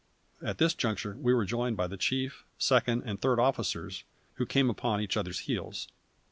At 0.41 0.57
this 0.57 0.73
juncture 0.73 1.15
we 1.19 1.31
were 1.31 1.45
joined 1.45 1.77
by 1.77 1.85
the 1.85 1.95
chief, 1.95 2.43
second, 2.57 3.03
and 3.05 3.21
third 3.21 3.39
officers, 3.39 4.03
who 4.37 4.47
came 4.47 4.67
upon 4.67 4.99
each 4.99 5.15
other's 5.15 5.41
heels. 5.41 5.89